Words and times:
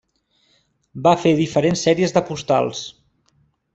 Va 1.07 1.13
fer 1.25 1.33
diferents 1.41 1.85
sèries 1.89 2.17
de 2.17 2.25
postals. 2.31 2.81